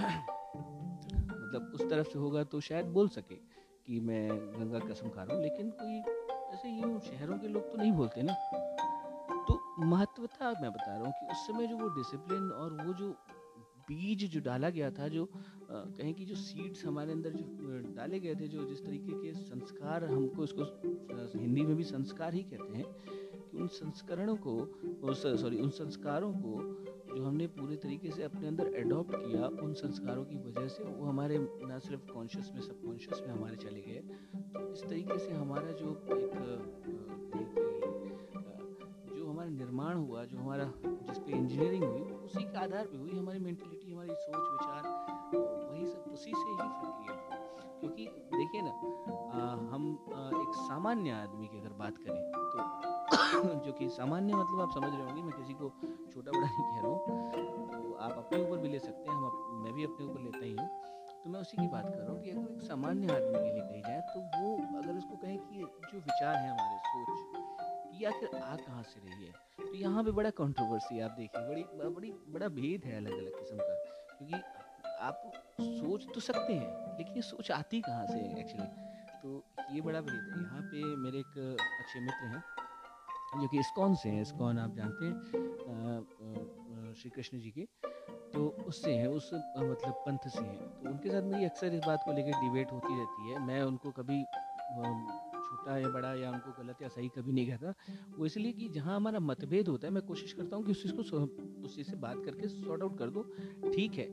मतलब 1.41 1.71
उस 1.73 1.89
तरफ़ 1.89 2.07
से 2.07 2.19
होगा 2.19 2.43
तो 2.43 2.59
शायद 2.61 2.85
बोल 2.93 3.07
सके 3.09 3.35
कि 3.85 3.99
मैं 3.99 4.27
गंगा 4.29 4.79
कसम 4.79 5.09
खा 5.09 5.23
रहा 5.23 5.35
हूँ, 5.35 5.41
लेकिन 5.43 5.69
कोई 5.71 6.01
ऐसे 6.61 6.69
यूँ 6.71 6.99
शहरों 7.01 7.37
के 7.39 7.47
लोग 7.47 7.71
तो 7.71 7.77
नहीं 7.77 7.91
बोलते 7.91 8.21
ना। 8.21 8.33
तो 9.47 9.53
महत्वता 9.81 10.49
मैं 10.61 10.71
बता 10.71 10.95
रहा 10.95 11.05
हूँ 11.05 11.11
कि 11.11 11.31
उस 11.33 11.45
समय 11.47 11.67
जो 11.67 11.77
वो 11.77 11.87
डिसिप्लिन 11.95 12.51
और 12.53 12.73
वो 12.85 12.93
जो 12.93 13.09
बीज 13.89 14.25
जो 14.31 14.39
डाला 14.39 14.69
गया 14.69 14.89
था, 14.91 15.07
जो 15.07 15.25
कहें 15.71 16.13
कि 16.13 16.25
जो 16.25 16.35
सीड्स 16.35 16.85
हमारे 16.85 17.11
अंदर 17.11 17.29
जो 17.31 17.79
डाले 17.97 18.19
गए 18.19 18.35
थे, 18.35 18.47
जो 18.47 18.65
जिस 18.69 18.85
तरीके 18.85 19.13
के 19.23 19.33
संस्कार 19.33 20.05
हमको 20.05 20.43
इसको 20.43 20.63
हिंदी 21.39 21.61
में 21.61 21.75
भी 21.75 21.83
संस्कार 21.83 22.33
ही 22.33 22.43
कहते 22.43 22.77
हैं 22.77 22.85
कि 22.85 23.57
उन 23.57 23.67
संस्करणों 23.81 24.35
को 24.45 25.13
सॉरी, 25.15 25.57
उन 25.57 25.69
संस्कारों 25.71 26.33
को 26.35 26.51
जो 27.15 27.23
हमने 27.25 27.47
पूरे 27.47 27.75
तरीके 27.75 28.11
से 28.11 28.23
अपने 28.23 28.47
अंदर 28.47 28.67
एडॉप्ट 28.77 29.15
किया 29.15 29.47
उन 29.63 29.73
संस्कारों 29.73 30.23
की 30.25 30.37
वजह 30.37 30.67
से 30.67 30.83
वो 30.83 31.05
हमारे 31.05 31.37
ना 31.67 31.79
सिर्फ़ 31.79 32.11
कॉन्शियस 32.13 32.51
में 32.55 32.61
सबकॉन्शियस 32.61 33.21
में 33.27 33.33
हमारे 33.33 33.55
चले 33.55 33.81
गए। 33.81 34.01
तो 34.53 34.71
इस 34.73 34.83
तरीके 34.83 35.17
से 35.19 35.31
हमारा 35.33 35.71
जो 35.71 35.91
एक, 36.11 36.31
जो 39.15 39.29
हमारा 39.29 39.49
निर्माण 39.49 39.95
हुआ 39.95 40.23
जो 40.25 40.37
हमारा 40.37 40.71
जिस 40.87 41.17
पे 41.17 41.31
इंजीनियरिंग 41.31 41.83
हुई 41.83 42.01
उसी 42.01 42.43
के 42.43 42.57
आधार 42.57 42.85
पे 42.85 42.97
हुई 42.97 43.17
हमारी 43.17 43.39
मेंटलिटी 43.39 43.91
हमारी 43.91 44.15
सोच 44.15 44.51
विचार 44.51 44.81
वही 45.71 45.85
सब 45.87 46.11
उसी 46.13 46.31
से 46.31 46.49
ही 46.49 46.57
फिर 46.57 46.89
क्रिएट 46.89 47.50
क्योंकि 47.81 48.05
देखिए 48.33 48.61
ना 48.61 48.71
आ, 48.71 49.45
हम 49.73 49.85
आ, 50.13 50.27
एक 50.41 50.53
सामान्य 50.55 51.11
आदमी 51.11 51.47
की 51.47 51.59
अगर 51.59 51.73
बात 51.79 51.97
करें 51.97 52.21
तो 52.31 53.53
जो 53.65 53.71
कि 53.73 53.89
सामान्य 53.89 54.33
मतलब 54.33 54.61
आप 54.61 54.71
समझ 54.73 54.89
रहे 54.93 55.03
होंगे 55.03 55.21
मैं 55.21 55.37
किसी 55.37 55.53
को 55.53 55.69
छोटा 56.13 56.31
बड़ा 56.31 56.47
नहीं 56.47 56.63
कह 56.71 56.81
रहा 56.81 56.91
हूँ 56.91 57.81
तो 57.83 57.93
आप 58.01 58.11
अपने 58.17 58.41
ऊपर 58.43 58.57
भी 58.57 58.69
ले 58.69 58.79
सकते 58.79 59.09
हैं 59.09 59.17
हम 59.17 59.25
अप, 59.25 59.61
मैं 59.63 59.73
भी 59.73 59.83
अपने 59.83 60.05
ऊपर 60.05 60.21
लेता 60.21 60.45
ही 60.45 60.51
हूँ। 60.51 60.67
तो 61.23 61.29
मैं 61.29 61.39
उसी 61.39 61.57
की 61.57 61.67
बात 61.67 61.85
कर 61.85 61.97
रहा 61.97 62.11
हूँ 62.11 62.21
कि 62.23 62.29
अगर 62.31 62.51
एक 62.53 62.61
सामान्य 62.61 63.13
आदमी 63.15 63.39
के 63.39 63.53
लिए 63.53 63.63
कही 63.63 63.81
जाए 63.81 63.99
तो 64.13 64.19
वो 64.37 64.55
अगर 64.77 64.97
उसको 64.97 65.15
कहें 65.15 65.37
कि 65.39 65.59
जो 65.59 65.97
विचार 65.97 66.35
है 66.35 66.49
हमारे 66.49 66.77
सोच 66.85 67.99
ये 68.01 68.05
आखिर 68.07 68.35
आ 68.35 68.55
कहाँ 68.55 68.83
से 68.83 68.99
रही 68.99 69.25
है? 69.25 69.31
तो 69.59 69.73
यहाँ 69.75 70.03
पे 70.03 70.11
बड़ा 70.11 70.29
कंट्रोवर्सी 70.29 70.99
आप 70.99 71.11
देखिए 71.11 71.47
बड़ी 71.47 71.63
बड़ी 71.95 72.11
बड़ा 72.29 72.47
भेद 72.47 72.85
है 72.85 72.95
अलग 72.97 73.17
अलग 73.17 73.39
किस्म 73.39 73.57
का 73.57 73.75
क्योंकि 74.17 74.41
आप 75.01 75.31
सोच 75.59 76.05
तो 76.13 76.19
सकते 76.21 76.53
हैं, 76.53 76.97
लेकिन 76.97 77.15
ये 77.15 77.21
सोच 77.23 77.51
आती 77.51 77.81
कहाँ 77.81 78.05
से 78.07 78.19
एक्चुअली 78.39 78.67
तो 79.21 79.43
ये 79.73 79.81
बड़ा 79.81 80.01
भेद 80.01 80.29
है। 80.31 80.41
यहाँ 80.41 80.61
पे 80.63 80.83
मेरे 80.97 81.19
एक 81.19 81.37
अच्छे 81.57 81.99
मित्र 82.01 82.27
हैं, 82.27 82.43
जो 83.35 83.47
कि 83.47 83.59
इस्कॉन 83.59 83.95
से 83.95 84.09
हैं। 84.09 84.21
इस्कॉन 84.21 84.59
आप 84.59 84.75
जानते 84.75 85.05
हैं 85.05 85.15
श्री 86.93 87.09
कृष्ण 87.11 87.39
जी 87.39 87.51
के। 87.51 87.67
तो 88.33 88.47
उससे 88.67 88.93
हैं, 88.93 89.07
उस 89.09 89.29
मतलब 89.33 90.03
पंथ 90.05 90.27
से 90.29 90.41
हैं। 90.41 90.57
तो 90.81 90.89
उनके 90.89 91.09
साथ 91.09 91.21
मेरी 91.23 91.45
अक्सर 91.45 91.73
इस 91.73 91.83
बात 91.85 92.01
को 92.05 92.11
लेकर 92.13 92.39
डिबेट 92.41 92.71
होती 92.71 92.97
रहती 92.97 93.31
है। 93.31 93.39
मैं 93.41 93.61
उनको 93.63 93.91
कभी 93.91 94.23
छोटा 95.61 95.77
या 95.77 95.89
बड़ा 95.89 96.13
या 96.15 96.29
उनको 96.31 96.51
गलत 96.53 96.81
या 96.81 96.87
सही 96.89 97.07
कभी 97.15 97.31
नहीं 97.31 97.47
कहता। 97.47 97.73
वो 98.17 98.25
इसलिए 98.25 98.51
कि 98.51 98.67
जहाँ 98.69 98.95
हमारा 98.95 99.19
मतभेद 99.21 99.67
होता 99.67 99.87
है, 99.87 99.93
मैं 99.93 100.03
कोशिश 100.03 100.33
करता 100.33 100.55
हूँ 100.55 100.65
कि 100.65 100.71
उस 100.71 100.81
चीज़ 100.83 100.93
को 100.93 101.01
उस 101.65 101.75
चीज़ 101.75 101.89
से 101.89 101.95
बात 101.97 102.23
करके 102.25 102.47
सॉर्ट 102.47 102.81
आउट 102.83 102.97
कर 102.99 103.09
दो। 103.09 103.23
ठीक 103.73 103.93
है, 103.93 104.07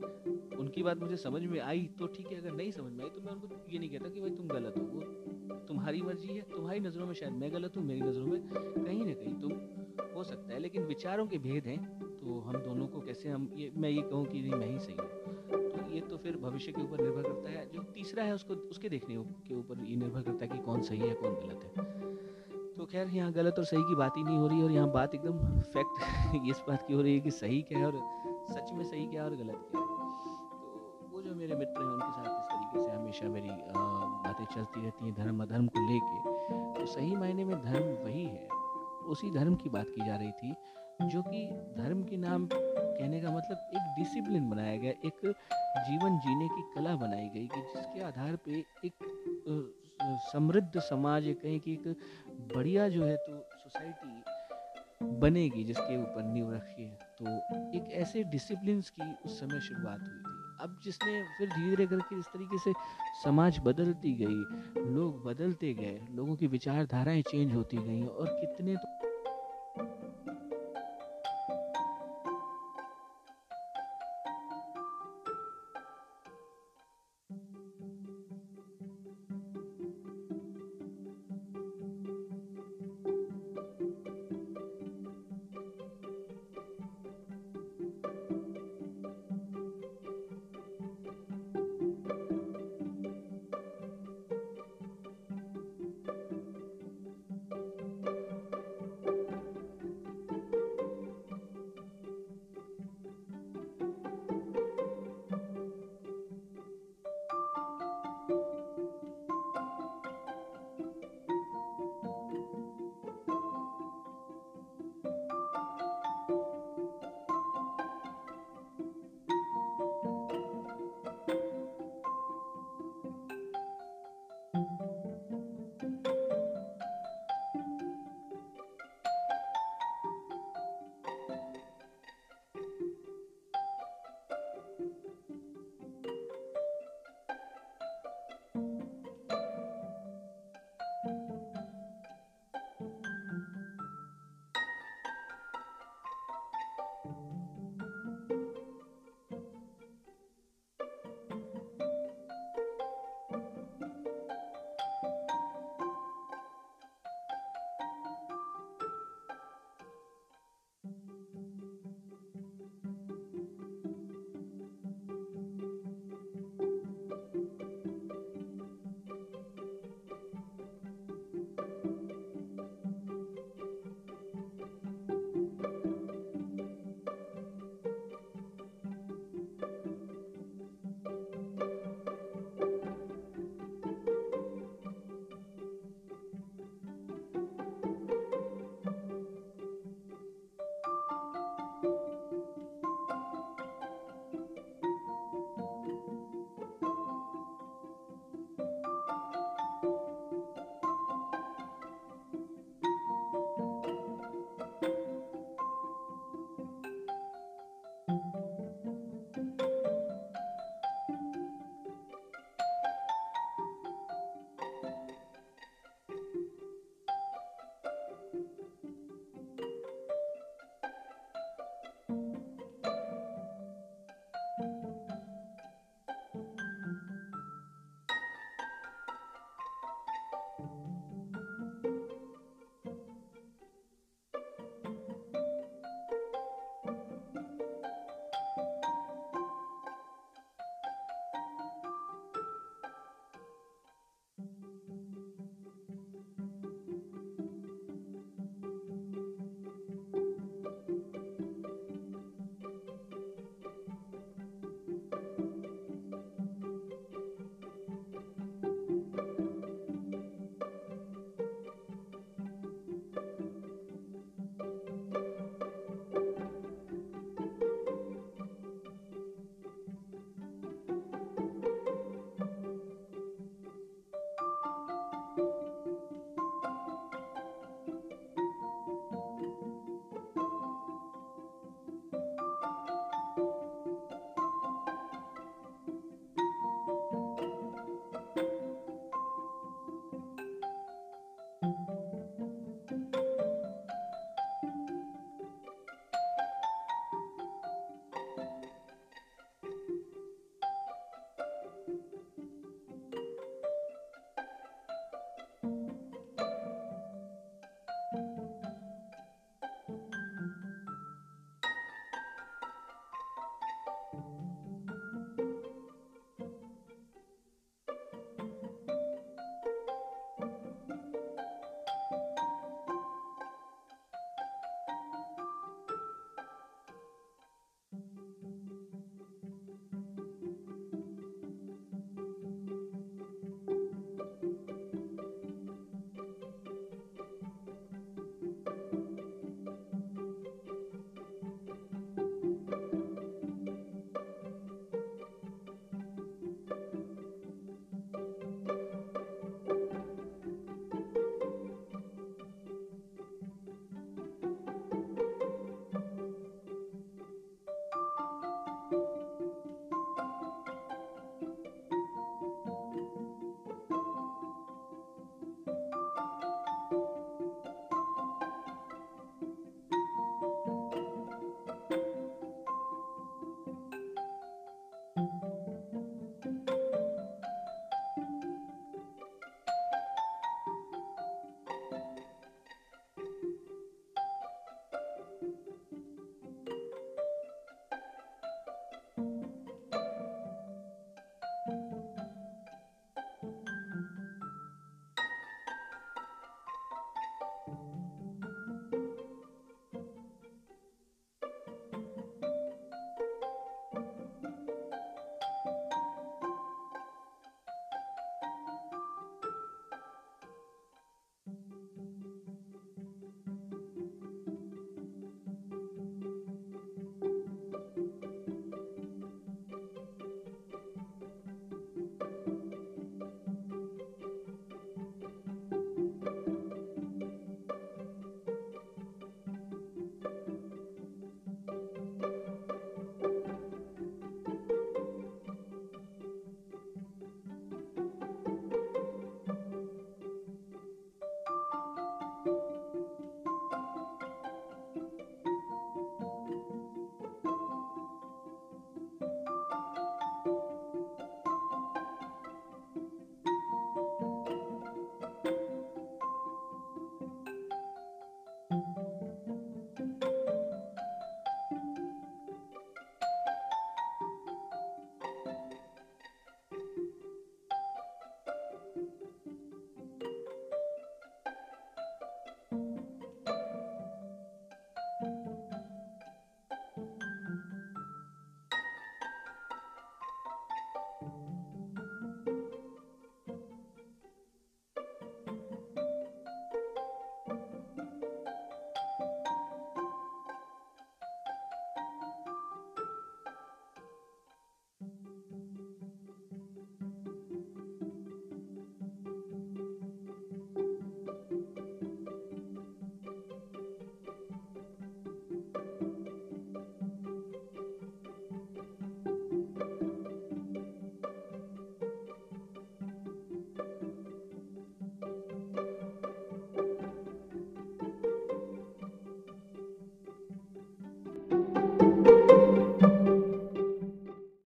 उनकी 0.59 0.83
बात 0.83 0.97
मुझे 0.97 1.17
समझ 1.17 1.41
में 1.43 1.59
आई 1.61 1.89
तो 1.99 2.07
ठीक 2.07 2.31
है, 2.31 2.37
अगर 2.37 2.51
नहीं 2.51 2.71
समझ 2.71 2.91
में 2.93 3.03
आई 3.03 3.09
तो 3.09 3.21
मैं 3.21 3.31
उनको 3.33 3.71
ये 3.71 3.79
नहीं 3.79 3.89
कहता 3.89 4.09
कि 4.09 4.21
भाई 4.21 4.29
तुम 4.31 4.47
गलत 4.47 4.77
हो, 4.77 4.83
वो 4.83 5.57
तुम्हारी 5.67 6.01
मर्ज़ी 6.01 6.27
है, 6.29 6.41
तुम्हारी 6.51 6.79
नज़रों 6.79 7.05
में 7.07 7.13
शायद 7.13 7.33
मैं 7.33 7.53
गलत 7.53 7.77
हूँ, 7.77 7.83
मेरी 7.85 8.01
नज़रों 8.01 8.25
में 8.25 8.41
कहीं 8.51 9.05
ना 9.05 9.13
कहीं 9.13 9.33
तुम 9.41 9.51
हो 10.15 10.23
सकता 10.23 10.53
है, 10.53 10.59
लेकिन 10.59 10.83
विचारों 10.85 11.27
के 11.27 11.37
भेद 11.39 11.67
हैं 11.67 11.79
तो 12.19 12.39
हम 12.39 12.55
दोनों 12.59 12.87
को 12.87 13.01
कैसे 13.01 13.29
हम 13.29 13.49
ये 13.57 13.71
मैं 13.75 13.89
ये 13.89 14.01
कहूँ 14.01 14.25
कि 14.25 14.41
नहीं, 14.41 14.53
मैं 14.53 14.67
ही 14.67 14.79
सही 14.79 14.95
हूँ। 14.95 15.07
तो 15.49 15.58
ये 15.93 16.01
तो 16.01 16.17
फिर 16.17 16.37
भविष्य 16.37 16.71
के 16.71 16.81
ऊपर 16.81 17.01
निर्भर 17.01 17.21
करता 17.21 17.49
है। 17.49 17.69
जो 17.69 17.83
तीसरा 17.83 18.23
है, 18.23 18.33
उसको, 18.33 18.53
उसके 18.53 18.89
देखने 18.89 19.15
के 19.17 19.55
ऊपर 19.55 19.85
ये 19.85 19.95
निर्भर 19.95 20.21
करता 20.21 20.45
है 20.45 20.47
कि 20.47 20.57
कौन 20.57 20.81
सही 20.81 20.99
है, 20.99 21.13
कौन 21.13 21.33
गलत 21.33 21.63
है। 21.63 21.85
तो 22.77 22.85
खैर, 22.85 23.07
यहाँ 23.07 23.31
गलत 23.31 23.55
और 23.57 23.65
सही 23.65 23.83
की 23.83 23.95
बात 23.95 24.17
ही 24.17 24.23
नहीं 24.23 24.37
हो 24.37 24.47
रही 24.47 24.61
और 24.61 24.71
यहाँ 24.71 24.91
बात 24.91 25.15
एकदम 25.15 25.61
फैक्ट 25.61 25.99
इस 26.49 26.63
बात 26.67 26.87
की 26.87 26.93
हो 26.93 27.01
रही 27.01 27.13
है 27.13 27.19
कि 27.19 27.31
सही 27.31 27.61
क्या 27.61 27.79
है 27.79 27.85
और 27.85 27.99
सच 28.51 28.71
में 28.73 28.83
सही 28.83 29.07
क्या 29.07 29.23
है 29.23 29.29
और 29.29 29.35
गलत 29.35 29.67
क्या 29.71 29.81
है। 29.81 29.87
तो 29.87 31.09
वो 31.11 31.21
जो 31.21 31.35
मेरे 31.35 31.55
मित्र 31.55 31.81
हैं, 31.81 31.89
उनके 31.89 32.11
साथ 32.11 32.25
इस 32.25 32.49
तरीके 32.49 32.83
से 32.83 32.91
हमेशा 32.91 33.29
मेरी 33.29 33.49
बातें 33.49 34.45
चलती 34.45 34.81
रहती 34.81 35.05
हैं 35.05 35.13
धर्म, 35.13 35.43
अधर्म 35.43 35.67
को 35.67 35.79
लेके। 35.89 36.39
तो 36.79 36.85
सही 36.85 37.15
मायने 37.15 37.45
में 37.45 37.63
धर्म 37.63 38.05
वही 38.05 38.23
है। 38.23 38.47
उसी 39.05 39.31
धर्म 39.31 39.55
की 39.55 39.69
बात 39.69 39.85
की 39.87 40.05
जा 40.05 40.15
रही 40.15 40.31
थी 40.31 40.55
जो 41.01 41.21
कि 41.21 41.45
धर्म 41.77 42.03
के 42.03 42.17
नाम 42.17 42.47
कहने 42.53 43.19
का 43.21 43.29
मतलब 43.31 43.69
एक 43.75 43.93
डिसिप्लिन 43.97 44.49
बनाया 44.49 44.77
गया, 44.77 44.91
एक 44.91 45.21
जीवन 45.87 46.17
जीने 46.19 46.47
की 46.47 46.61
कला 46.75 46.95
बनाई 46.95 47.29
गई 47.29 47.47
कि 47.47 47.61
जिसके 47.75 48.01
आधार 48.03 48.35
पे 48.35 48.63
एक 48.85 48.93
समृद्ध 50.31 50.79
समाज 50.79 51.23
कहें 51.43 51.59
कि 51.59 51.73
एक 51.73 51.87
बढ़िया 52.55 52.87
जो 52.89 53.03
है 53.03 53.15
तो 53.17 53.37
सोसाइटी 53.53 55.17
बनेगी, 55.19 55.63
जिसके 55.63 55.97
ऊपर 55.97 56.23
नींव 56.23 56.53
रखी 56.53 56.83
है। 56.83 56.97
तो 57.19 57.77
एक 57.77 57.91
ऐसे 57.93 58.23
डिसिप्लिन 58.23 58.81
की 58.81 59.13
उस 59.25 59.39
समय 59.39 59.59
शुरुआत 59.59 59.99
हुई 59.99 60.19
थी। 60.19 60.37
अब 60.61 60.79
जिसने 60.83 61.21
फिर 61.37 61.49
धीरे 61.49 61.69
धीरे 61.69 61.85
करके 61.87 62.19
इस 62.19 62.25
तरीके 62.25 62.57
से 62.57 62.73
समाज 63.23 63.59
बदलती 63.59 64.13
गई, 64.13 64.91
लोग 64.93 65.23
बदलते 65.25 65.73
गए, 65.73 65.99
लोगों 66.11 66.35
की 66.35 66.47
विचारधाराएँ 66.47 67.21
चेंज 67.21 67.53
होती 67.53 67.77
गई 67.77 68.03
और 68.03 68.27
कितने 68.41 68.75
तो 68.75 69.08